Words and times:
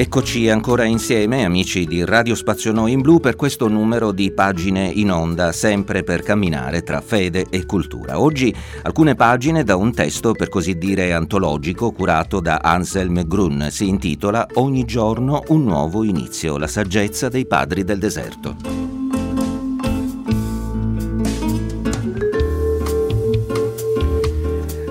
Eccoci 0.00 0.48
ancora 0.48 0.84
insieme, 0.84 1.44
amici 1.44 1.84
di 1.84 2.04
Radio 2.04 2.36
Spazio 2.36 2.70
Noi 2.70 2.92
in 2.92 3.00
Blu, 3.00 3.18
per 3.18 3.34
questo 3.34 3.66
numero 3.66 4.12
di 4.12 4.30
pagine 4.30 4.86
in 4.86 5.10
onda, 5.10 5.50
sempre 5.50 6.04
per 6.04 6.22
camminare 6.22 6.84
tra 6.84 7.00
fede 7.00 7.46
e 7.50 7.66
cultura. 7.66 8.20
Oggi 8.20 8.54
alcune 8.82 9.16
pagine 9.16 9.64
da 9.64 9.74
un 9.74 9.92
testo, 9.92 10.34
per 10.34 10.50
così 10.50 10.78
dire, 10.78 11.12
antologico, 11.12 11.90
curato 11.90 12.38
da 12.38 12.60
Anselm 12.62 13.26
Grun. 13.26 13.66
Si 13.72 13.88
intitola 13.88 14.46
Ogni 14.54 14.84
giorno 14.84 15.42
un 15.48 15.64
nuovo 15.64 16.04
inizio, 16.04 16.58
la 16.58 16.68
saggezza 16.68 17.28
dei 17.28 17.48
padri 17.48 17.82
del 17.82 17.98
deserto. 17.98 18.87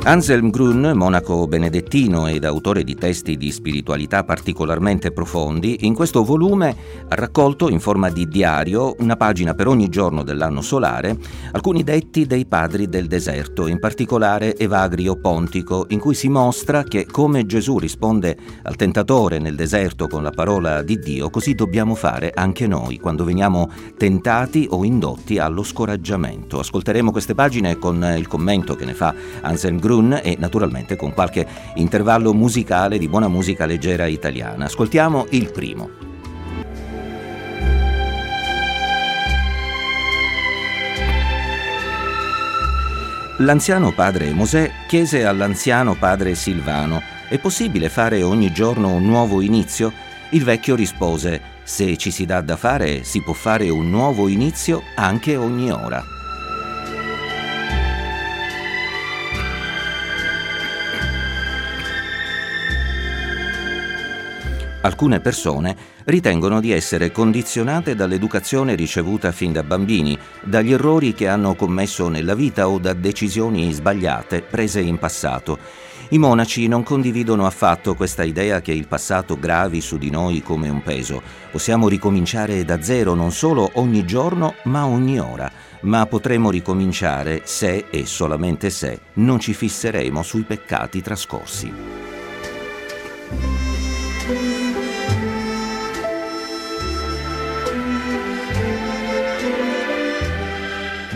Anselm 0.07 0.52
Grun, 0.52 0.93
monaco 0.95 1.47
benedettino 1.47 2.27
ed 2.27 2.45
autore 2.45 2.85
di 2.85 2.95
testi 2.95 3.35
di 3.35 3.52
spiritualità 3.52 4.23
particolarmente 4.23 5.11
profondi, 5.11 5.80
in 5.85 5.93
questo 5.93 6.23
volume 6.23 6.73
ha 7.09 7.16
raccolto 7.16 7.67
in 7.67 7.81
forma 7.81 8.09
di 8.09 8.25
diario, 8.25 8.95
una 8.99 9.17
pagina 9.17 9.53
per 9.53 9.67
ogni 9.67 9.89
giorno 9.89 10.23
dell'anno 10.23 10.61
solare, 10.61 11.17
alcuni 11.52 11.83
detti 11.83 12.25
dei 12.25 12.45
padri 12.45 12.88
del 12.88 13.07
deserto, 13.07 13.67
in 13.67 13.80
particolare 13.80 14.55
Evagrio 14.55 15.19
Pontico, 15.19 15.88
in 15.89 16.00
cui 16.00 16.16
si 16.16 16.30
mostra 16.30 16.83
che 16.83 17.05
come 17.05 17.45
Gesù 17.45 17.78
risponde 17.78 18.38
al 18.63 18.78
tentatore 18.78 19.39
nel 19.39 19.55
deserto 19.55 20.08
con 20.08 20.23
la 20.23 20.31
parola 20.31 20.83
di 20.83 21.00
Dio, 21.00 21.30
così 21.30 21.53
dobbiamo 21.53 21.95
fare 21.95 22.31
anche 22.33 22.66
noi 22.66 22.97
quando 22.97 23.25
veniamo 23.25 23.69
tentati 23.97 24.67
o 24.69 24.85
indotti 24.85 25.38
allo 25.38 25.63
scoraggiamento. 25.63 26.59
Ascolteremo 26.59 27.11
queste 27.11 27.35
pagine 27.35 27.78
con 27.78 28.02
il 28.17 28.28
commento 28.30 28.73
che 28.75 28.85
ne 28.85 28.94
fa 28.94 29.13
Anselm 29.41 29.80
Grun 29.80 29.95
Brun 29.98 30.20
e 30.23 30.36
naturalmente 30.38 30.95
con 30.95 31.14
qualche 31.14 31.45
intervallo 31.76 32.34
musicale 32.34 32.98
di 32.98 33.08
buona 33.08 33.28
musica 33.28 33.66
leggera 33.66 34.06
italiana. 34.06 34.66
Ascoltiamo 34.66 35.28
il 35.31 35.52
primo. 35.52 35.90
L'anziano 43.40 43.92
padre 43.92 44.31
Mosè 44.31 44.72
chiese 44.88 45.25
all'anziano 45.25 45.94
padre 45.94 46.34
Silvano, 46.34 47.02
è 47.30 47.38
possibile 47.38 47.90
fare 47.90 48.23
ogni 48.23 48.52
giorno 48.52 48.94
un 48.94 49.06
nuovo 49.06 49.42
inizio? 49.42 49.94
Il 50.31 50.44
vecchio 50.44 50.75
rispose, 50.75 51.40
se 51.64 51.98
ci 51.98 52.09
si 52.09 52.25
dà 52.25 52.42
da 52.42 52.56
fare, 52.56 53.03
si 53.03 53.22
può 53.22 53.34
fare 53.34 53.70
un 53.70 53.90
nuovo 53.90 54.28
inizio 54.28 54.81
anche 54.95 55.36
ogni 55.36 55.72
ora. 55.72 56.16
Alcune 64.88 65.19
persone 65.19 65.75
ritengono 66.05 66.61
di 66.61 66.71
essere 66.71 67.11
condizionate 67.11 67.93
dall'educazione 67.93 68.73
ricevuta 68.73 69.33
fin 69.33 69.52
da 69.52 69.61
bambini, 69.61 70.17
dagli 70.41 70.71
errori 70.71 71.13
che 71.13 71.27
hanno 71.27 71.55
commesso 71.55 72.07
nella 72.07 72.35
vita 72.35 72.69
o 72.69 72.79
da 72.79 72.94
decisioni 72.94 73.69
sbagliate 73.73 74.44
prese 74.44 74.79
in 74.79 74.97
passato. 74.97 75.59
I 76.11 76.17
monaci 76.17 76.69
non 76.69 76.83
condividono 76.83 77.45
affatto 77.45 77.95
questa 77.95 78.23
idea 78.23 78.62
che 78.62 78.72
il 78.72 78.88
passato 78.88 79.38
gravi 79.38 79.81
su 79.81 79.97
di 79.97 80.09
noi 80.09 80.41
come 80.41 80.69
un 80.69 80.81
peso. 80.81 81.22
Possiamo 81.51 81.89
ricominciare 81.89 82.63
da 82.63 82.81
zero 82.81 83.13
non 83.13 83.33
solo 83.33 83.72
ogni 83.73 84.06
giorno, 84.06 84.56
ma 84.63 84.85
ogni 84.85 85.19
ora. 85.19 85.51
Ma 85.81 86.06
potremo 86.06 86.50
ricominciare 86.50 87.41
se 87.44 87.88
e 87.89 88.06
solamente 88.06 88.69
se 88.69 89.01
non 89.16 89.41
ci 89.41 89.53
fisseremo 89.53 90.23
sui 90.23 90.44
peccati 90.44 91.01
trascorsi. 91.01 91.73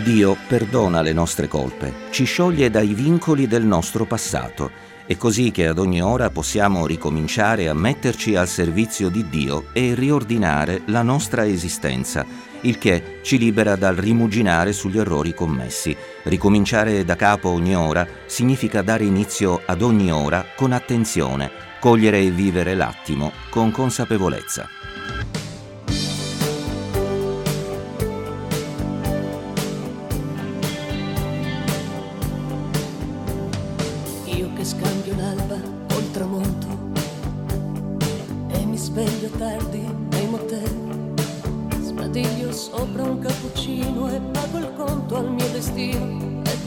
Dio 0.02 0.36
perdona 0.48 1.00
le 1.00 1.12
nostre 1.12 1.46
colpe, 1.46 1.92
ci 2.10 2.24
scioglie 2.24 2.70
dai 2.70 2.88
vincoli 2.88 3.46
del 3.46 3.64
nostro 3.64 4.04
passato. 4.04 4.70
È 5.06 5.16
così 5.16 5.52
che 5.52 5.68
ad 5.68 5.78
ogni 5.78 6.02
ora 6.02 6.28
possiamo 6.30 6.86
ricominciare 6.86 7.68
a 7.68 7.74
metterci 7.74 8.34
al 8.34 8.48
servizio 8.48 9.08
di 9.08 9.28
Dio 9.28 9.66
e 9.72 9.94
riordinare 9.94 10.82
la 10.86 11.02
nostra 11.02 11.46
esistenza, 11.46 12.26
il 12.62 12.78
che 12.78 13.20
ci 13.22 13.38
libera 13.38 13.76
dal 13.76 13.94
rimuginare 13.94 14.72
sugli 14.72 14.98
errori 14.98 15.34
commessi. 15.34 15.96
Ricominciare 16.24 17.04
da 17.04 17.14
capo 17.14 17.50
ogni 17.50 17.76
ora 17.76 18.04
significa 18.26 18.82
dare 18.82 19.04
inizio 19.04 19.62
ad 19.64 19.82
ogni 19.82 20.10
ora 20.10 20.44
con 20.56 20.72
attenzione, 20.72 21.50
cogliere 21.78 22.18
e 22.18 22.30
vivere 22.30 22.74
l'attimo 22.74 23.30
con 23.50 23.70
consapevolezza. 23.70 24.81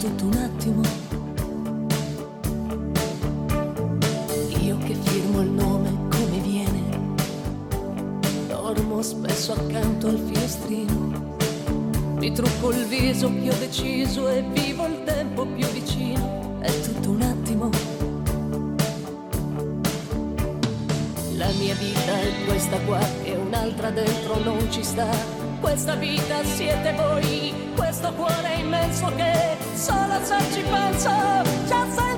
tutto 0.05 0.25
un 0.25 0.33
attimo. 0.33 0.81
Io 4.61 4.77
che 4.77 4.93
firmo 4.93 5.41
il 5.41 5.49
nome 5.49 5.89
come 6.09 6.37
viene, 6.41 6.81
dormo 8.47 9.01
spesso 9.01 9.53
accanto 9.53 10.07
al 10.07 10.19
finestrino. 10.19 11.33
Mi 12.19 12.31
trucco 12.31 12.69
il 12.71 12.85
viso 12.85 13.29
più 13.31 13.51
deciso 13.57 14.29
e 14.29 14.43
vivo 14.53 14.85
il 14.85 15.03
tempo 15.05 15.43
più 15.47 15.65
vicino. 15.69 16.59
È 16.59 16.79
tutto 16.81 17.09
un 17.09 17.21
attimo. 17.23 17.69
La 21.35 21.49
mia 21.57 21.73
vita 21.73 22.19
è 22.19 22.45
questa 22.45 22.79
qua 22.81 22.99
e 23.23 23.35
un'altra 23.35 23.89
dentro 23.89 24.37
non 24.37 24.71
ci 24.71 24.83
sta 24.83 25.34
questa 25.65 25.95
vita 25.95 26.43
siete 26.43 26.93
voi, 26.93 27.51
questo 27.75 28.13
cuore 28.13 28.53
immenso 28.59 29.11
che 29.15 29.57
solo 29.73 30.23
se 30.23 30.37
ci 30.53 30.61
penso 30.61 31.09
già 31.65 31.89
sei 31.89 32.14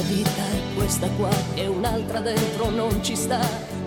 mia 0.00 0.16
vita 0.16 0.30
è 0.30 0.74
questa 0.74 1.08
qua 1.10 1.30
e 1.54 1.66
un'altra 1.66 2.20
dentro 2.20 2.70
non 2.70 3.02
ci 3.02 3.16
sta. 3.16 3.40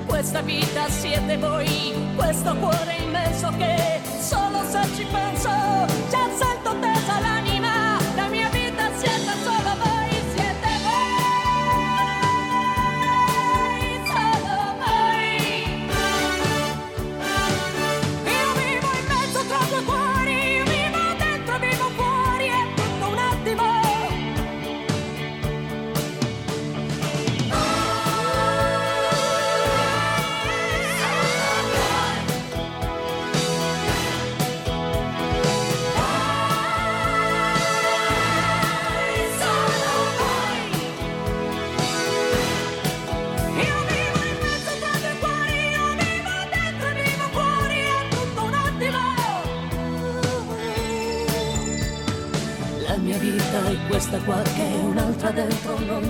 Questa 0.06 0.42
vita 0.42 0.88
siete 0.90 1.38
voi, 1.38 1.94
questo 2.16 2.56
cuore 2.56 2.98
immenso 3.04 3.52
che 3.58 4.02
solo 4.20 4.64
se 4.70 4.82
ci 4.96 5.06
penso 5.12 5.50
già 6.10 6.28
sento 6.38 6.78
tesa 6.80 7.20
la 7.20 7.33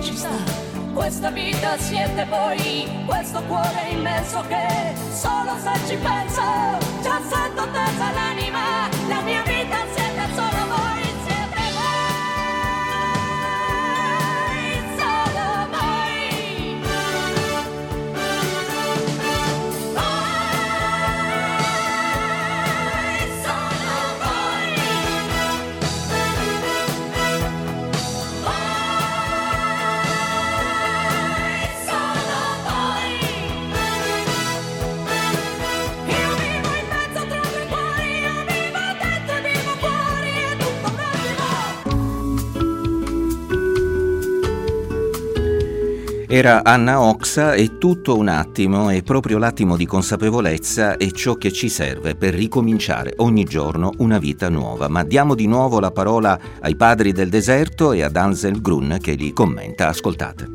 ci 0.04 0.16
sta. 0.16 0.28
Questa 0.92 1.30
vita 1.30 1.76
siete 1.78 2.24
voi, 2.28 2.86
questo 3.06 3.42
cuore 3.44 3.88
immenso 3.90 4.44
che 4.46 4.94
solo 5.12 5.56
se 5.58 5.88
ci 5.88 5.96
penso, 5.96 6.42
già 7.02 7.20
sento 7.28 7.66
tesa 7.72 8.12
l'anima, 8.12 8.88
la 9.08 9.20
mia 9.22 9.42
vita 9.42 9.78
siete 9.92 10.03
Era 46.36 46.64
Anna 46.64 47.00
Oxa 47.00 47.54
e 47.54 47.78
tutto 47.78 48.18
un 48.18 48.26
attimo, 48.26 48.90
e 48.90 49.04
proprio 49.04 49.38
l'attimo 49.38 49.76
di 49.76 49.86
consapevolezza 49.86 50.96
è 50.96 51.08
ciò 51.12 51.36
che 51.36 51.52
ci 51.52 51.68
serve 51.68 52.16
per 52.16 52.34
ricominciare 52.34 53.14
ogni 53.18 53.44
giorno 53.44 53.92
una 53.98 54.18
vita 54.18 54.48
nuova. 54.48 54.88
Ma 54.88 55.04
diamo 55.04 55.36
di 55.36 55.46
nuovo 55.46 55.78
la 55.78 55.92
parola 55.92 56.36
ai 56.60 56.74
padri 56.74 57.12
del 57.12 57.28
deserto 57.28 57.92
e 57.92 58.02
ad 58.02 58.16
Ansel 58.16 58.60
Grun 58.60 58.98
che 59.00 59.12
li 59.12 59.32
commenta. 59.32 59.86
Ascoltate. 59.86 60.48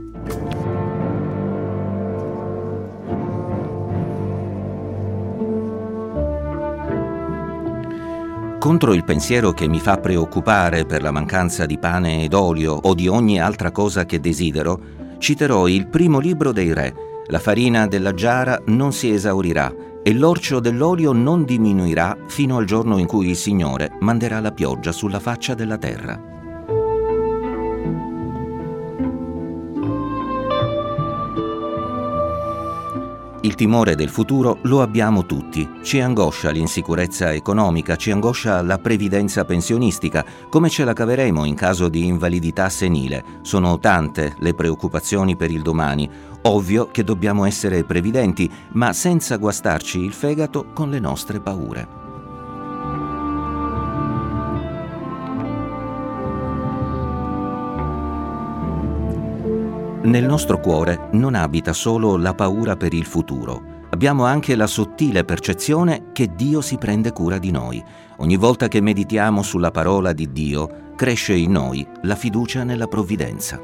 Contro 8.60 8.94
il 8.94 9.06
pensiero 9.06 9.54
che 9.54 9.70
mi 9.70 9.80
fa 9.80 9.96
preoccupare 9.96 10.84
per 10.84 11.02
la 11.02 11.12
mancanza 11.12 11.66
di 11.66 11.80
pane 11.80 12.26
ed 12.26 12.34
olio 12.34 12.74
o 12.74 12.94
di 12.94 13.08
ogni 13.08 13.40
altra 13.40 13.72
cosa 13.72 14.04
che 14.04 14.20
desidero, 14.20 15.08
citerò 15.20 15.68
il 15.68 15.88
primo 15.88 16.20
libro 16.20 16.52
dei 16.52 16.74
re. 16.74 16.94
La 17.28 17.40
farina 17.40 17.86
della 17.86 18.14
giara 18.14 18.60
non 18.68 18.92
si 18.92 19.12
esaurirà 19.12 19.72
e 20.02 20.14
l'orcio 20.14 20.60
dell'olio 20.60 21.12
non 21.12 21.44
diminuirà 21.44 22.18
fino 22.28 22.58
al 22.58 22.66
giorno 22.66 22.98
in 22.98 23.06
cui 23.06 23.30
il 23.30 23.36
Signore 23.36 23.92
manderà 24.00 24.40
la 24.40 24.52
pioggia 24.52 24.92
sulla 24.92 25.20
faccia 25.20 25.54
della 25.54 25.78
terra. 25.78 26.39
Il 33.50 33.56
timore 33.56 33.96
del 33.96 34.10
futuro 34.10 34.60
lo 34.66 34.84
abbiamo 34.84 35.26
tutti. 35.26 35.68
Ci 35.82 36.00
angoscia 36.00 36.52
l'insicurezza 36.52 37.34
economica, 37.34 37.96
ci 37.96 38.12
angoscia 38.12 38.62
la 38.62 38.78
previdenza 38.78 39.44
pensionistica. 39.44 40.24
Come 40.52 40.70
ce 40.70 40.84
la 40.84 40.94
caveremo 40.94 41.46
in 41.46 41.56
caso 41.56 41.90
di 41.90 42.06
invalidità 42.06 42.70
senile? 42.70 43.24
Sono 43.42 43.80
tante 43.80 44.36
le 44.38 44.54
preoccupazioni 44.54 45.36
per 45.36 45.50
il 45.50 45.64
domani. 45.64 46.08
Ovvio 46.44 46.90
che 46.92 47.04
dobbiamo 47.04 47.44
essere 47.44 47.84
previdenti, 47.84 48.48
ma 48.74 48.94
senza 48.94 49.38
guastarci 49.38 50.00
il 50.00 50.14
fegato 50.14 50.68
con 50.72 50.92
le 50.92 51.00
nostre 51.00 51.40
paure. 51.40 51.99
Nel 60.02 60.24
nostro 60.24 60.62
cuore 60.62 61.10
non 61.12 61.36
abita 61.36 61.74
solo 61.74 62.16
la 62.16 62.34
paura 62.34 62.78
per 62.78 62.94
il 62.94 63.04
futuro, 63.04 63.88
abbiamo 63.90 64.24
anche 64.24 64.56
la 64.56 64.66
sottile 64.66 65.26
percezione 65.26 66.12
che 66.14 66.34
Dio 66.36 66.62
si 66.62 66.78
prende 66.78 67.12
cura 67.12 67.38
di 67.38 67.52
noi. 67.52 67.84
Ogni 68.20 68.38
volta 68.38 68.70
che 68.70 68.80
meditiamo 68.80 69.44
sulla 69.44 69.72
parola 69.72 70.14
di 70.14 70.32
Dio, 70.32 70.94
cresce 70.96 71.34
in 71.34 71.52
noi 71.52 71.86
la 72.04 72.16
fiducia 72.16 72.64
nella 72.64 72.88
provvidenza. 72.88 73.60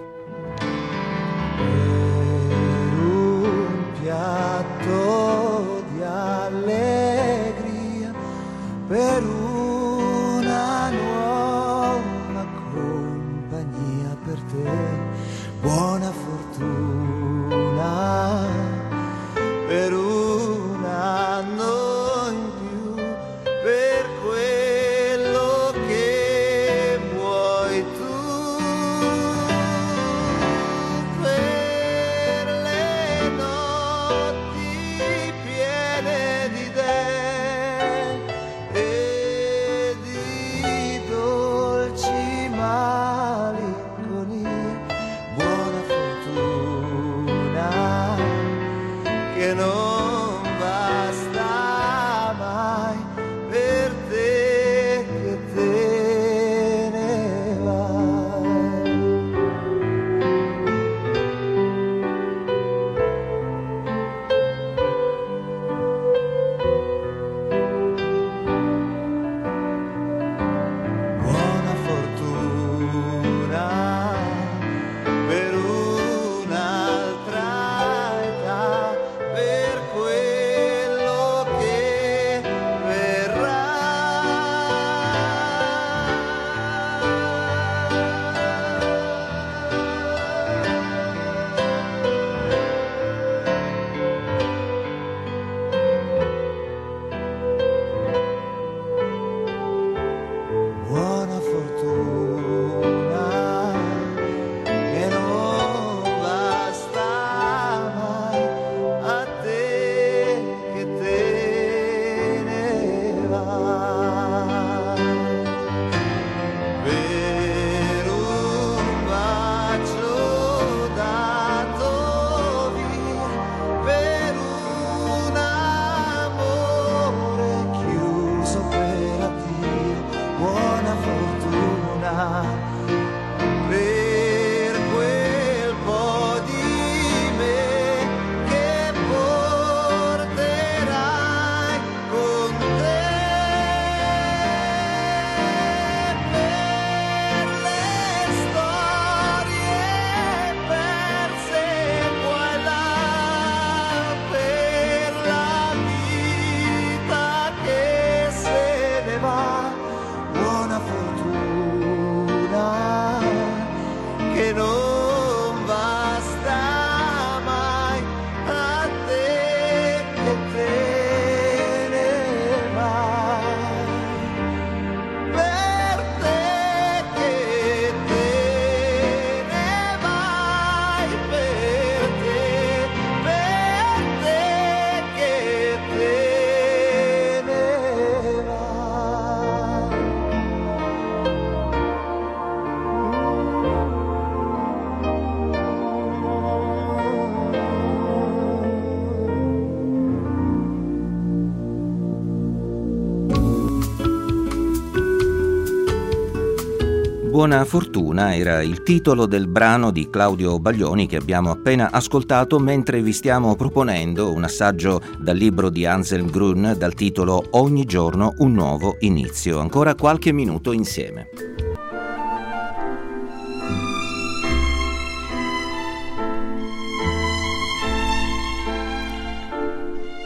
Buona 207.35 207.65
fortuna 207.65 208.33
era 208.33 208.61
il 208.61 208.81
titolo 208.81 209.25
del 209.25 209.47
brano 209.47 209.91
di 209.91 210.09
Claudio 210.09 210.57
Baglioni 210.57 211.05
che 211.05 211.17
abbiamo 211.17 211.51
appena 211.51 211.91
ascoltato 211.91 212.59
mentre 212.59 213.01
vi 213.01 213.11
stiamo 213.11 213.57
proponendo 213.57 214.31
un 214.31 214.45
assaggio 214.45 215.01
dal 215.19 215.35
libro 215.35 215.69
di 215.69 215.85
Anselm 215.85 216.31
Grun 216.31 216.75
dal 216.77 216.93
titolo 216.93 217.43
Ogni 217.51 217.83
giorno 217.83 218.35
un 218.37 218.53
nuovo 218.53 218.95
inizio. 218.99 219.59
Ancora 219.59 219.95
qualche 219.95 220.31
minuto 220.31 220.71
insieme. 220.71 221.54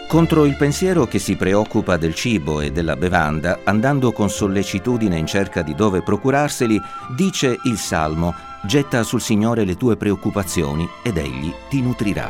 Contro 0.09 0.45
il 0.45 0.55
pensiero 0.55 1.05
che 1.05 1.19
si 1.19 1.35
preoccupa 1.35 1.95
del 1.95 2.15
cibo 2.15 2.61
e 2.61 2.71
della 2.71 2.95
bevanda, 2.95 3.59
andando 3.63 4.11
con 4.11 4.27
sollecitudine 4.27 5.15
in 5.19 5.27
cerca 5.27 5.61
di 5.61 5.75
dove 5.75 6.01
procurarseli, 6.01 6.81
dice 7.15 7.59
il 7.65 7.77
Salmo, 7.77 8.33
getta 8.65 9.03
sul 9.03 9.21
Signore 9.21 9.65
le 9.65 9.75
tue 9.75 9.97
preoccupazioni 9.97 10.89
ed 11.03 11.17
egli 11.17 11.53
ti 11.69 11.83
nutrirà. 11.83 12.27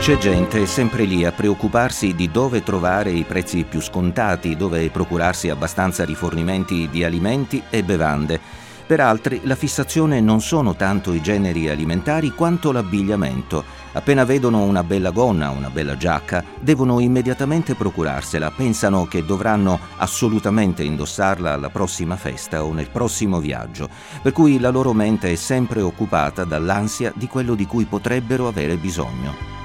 C'è 0.00 0.18
gente 0.18 0.66
sempre 0.66 1.04
lì 1.04 1.24
a 1.24 1.30
preoccuparsi 1.30 2.16
di 2.16 2.32
dove 2.32 2.64
trovare 2.64 3.12
i 3.12 3.22
prezzi 3.22 3.62
più 3.62 3.80
scontati, 3.80 4.56
dove 4.56 4.90
procurarsi 4.90 5.50
abbastanza 5.50 6.04
rifornimenti 6.04 6.88
di 6.90 7.04
alimenti 7.04 7.62
e 7.70 7.84
bevande 7.84 8.66
per 8.88 9.00
altri 9.00 9.42
la 9.44 9.54
fissazione 9.54 10.18
non 10.18 10.40
sono 10.40 10.74
tanto 10.74 11.12
i 11.12 11.20
generi 11.20 11.68
alimentari 11.68 12.30
quanto 12.30 12.72
l'abbigliamento. 12.72 13.62
Appena 13.92 14.24
vedono 14.24 14.62
una 14.62 14.82
bella 14.82 15.10
gonna, 15.10 15.50
una 15.50 15.68
bella 15.68 15.94
giacca, 15.98 16.42
devono 16.58 16.98
immediatamente 16.98 17.74
procurarsela, 17.74 18.50
pensano 18.50 19.04
che 19.04 19.26
dovranno 19.26 19.78
assolutamente 19.98 20.84
indossarla 20.84 21.52
alla 21.52 21.68
prossima 21.68 22.16
festa 22.16 22.64
o 22.64 22.72
nel 22.72 22.88
prossimo 22.88 23.40
viaggio, 23.40 23.90
per 24.22 24.32
cui 24.32 24.58
la 24.58 24.70
loro 24.70 24.94
mente 24.94 25.32
è 25.32 25.36
sempre 25.36 25.82
occupata 25.82 26.44
dall'ansia 26.44 27.12
di 27.14 27.26
quello 27.26 27.54
di 27.54 27.66
cui 27.66 27.84
potrebbero 27.84 28.48
avere 28.48 28.76
bisogno. 28.76 29.57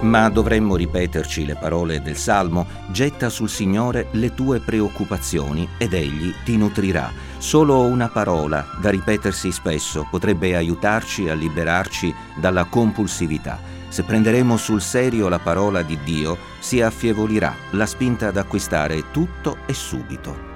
Ma 0.00 0.28
dovremmo 0.28 0.76
ripeterci 0.76 1.46
le 1.46 1.56
parole 1.56 2.02
del 2.02 2.16
Salmo, 2.16 2.66
getta 2.88 3.30
sul 3.30 3.48
Signore 3.48 4.08
le 4.12 4.34
tue 4.34 4.60
preoccupazioni 4.60 5.66
ed 5.78 5.94
Egli 5.94 6.34
ti 6.44 6.56
nutrirà. 6.56 7.10
Solo 7.38 7.80
una 7.80 8.08
parola 8.08 8.66
da 8.78 8.90
ripetersi 8.90 9.50
spesso 9.50 10.06
potrebbe 10.10 10.54
aiutarci 10.54 11.28
a 11.28 11.34
liberarci 11.34 12.14
dalla 12.38 12.64
compulsività. 12.64 13.58
Se 13.88 14.02
prenderemo 14.02 14.58
sul 14.58 14.82
serio 14.82 15.28
la 15.28 15.38
parola 15.38 15.80
di 15.80 15.98
Dio, 16.04 16.36
si 16.58 16.82
affievolirà 16.82 17.54
la 17.70 17.86
spinta 17.86 18.28
ad 18.28 18.36
acquistare 18.36 19.10
tutto 19.10 19.58
e 19.64 19.72
subito. 19.72 20.55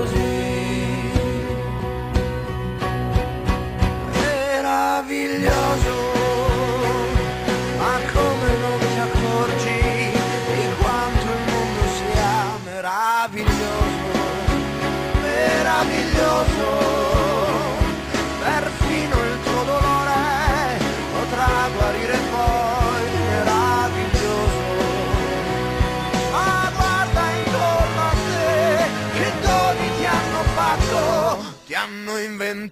il 32.61 32.69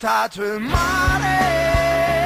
mare, 0.60 2.18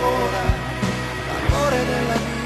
ancora 0.00 0.42
l'amore 1.26 1.84
della 1.84 2.14
vita 2.14 2.39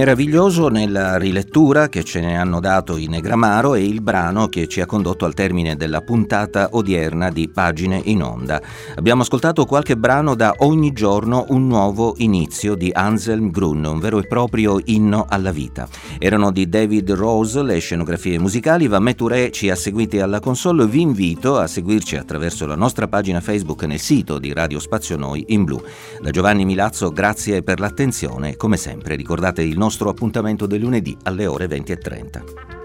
meraviglioso 0.00 0.68
nella 0.68 1.18
rilettura 1.18 1.90
che 1.90 2.04
ce 2.04 2.20
ne 2.20 2.38
hanno 2.38 2.58
dato 2.58 2.96
i 2.96 3.06
Negramaro 3.06 3.74
e 3.74 3.84
il 3.84 4.00
brano 4.00 4.48
che 4.48 4.66
ci 4.66 4.80
ha 4.80 4.86
condotto 4.86 5.26
al 5.26 5.34
termine 5.34 5.76
della 5.76 6.00
puntata 6.00 6.70
odierna 6.72 7.28
di 7.28 7.50
Pagine 7.50 8.00
in 8.04 8.22
Onda. 8.22 8.62
Abbiamo 8.94 9.20
ascoltato 9.20 9.66
qualche 9.66 9.98
brano 9.98 10.34
da 10.34 10.54
Ogni 10.60 10.92
giorno 10.92 11.44
un 11.50 11.66
nuovo 11.66 12.14
inizio 12.16 12.76
di 12.76 12.90
Anselm 12.90 13.50
Grun, 13.50 13.84
un 13.84 13.98
vero 13.98 14.18
e 14.18 14.26
proprio 14.26 14.80
inno 14.86 15.26
alla 15.28 15.52
vita. 15.52 15.86
Erano 16.18 16.50
di 16.50 16.66
David 16.66 17.12
Rose 17.12 17.62
le 17.62 17.78
scenografie 17.78 18.38
musicali, 18.38 18.88
Vamet 18.88 19.16
Touré 19.16 19.50
ci 19.50 19.68
ha 19.68 19.76
seguiti 19.76 20.18
alla 20.18 20.40
console, 20.40 20.86
vi 20.86 21.02
invito 21.02 21.58
a 21.58 21.66
seguirci 21.66 22.16
attraverso 22.16 22.64
la 22.64 22.74
nostra 22.74 23.06
pagina 23.06 23.42
Facebook 23.42 23.82
nel 23.82 24.00
sito 24.00 24.38
di 24.38 24.54
Radio 24.54 24.78
Spazio 24.78 25.18
Noi 25.18 25.44
in 25.48 25.64
blu. 25.64 25.78
Da 26.22 26.30
Giovanni 26.30 26.64
Milazzo 26.64 27.10
grazie 27.10 27.62
per 27.62 27.80
l'attenzione, 27.80 28.56
come 28.56 28.78
sempre 28.78 29.14
ricordate 29.14 29.60
il 29.60 29.76
nostro 29.90 30.08
appuntamento 30.08 30.66
del 30.66 30.78
lunedì 30.78 31.16
alle 31.24 31.48
ore 31.48 31.66
20.30. 31.66 32.79